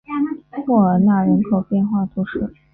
[0.65, 2.51] 莫尔纳人口变化图示